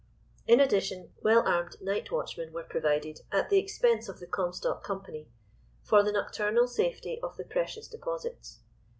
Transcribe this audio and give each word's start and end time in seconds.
In 0.47 0.59
addition 0.59 1.13
well 1.21 1.47
armed 1.47 1.77
night 1.79 2.11
watchmen 2.11 2.51
were 2.51 2.63
provided 2.63 3.19
at 3.31 3.51
the 3.51 3.59
expense 3.59 4.09
of 4.09 4.19
the 4.19 4.25
Comstock 4.25 4.83
Company 4.83 5.27
for 5.83 6.01
the 6.01 6.11
nocturnal 6.11 6.67
safety 6.67 7.19
of 7.21 7.37
the 7.37 7.43
precious 7.45 7.87
deposits. 7.87 8.61